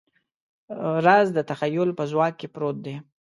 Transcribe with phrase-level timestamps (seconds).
[1.05, 2.95] راز د تخیل په ځواک کې پروت دی.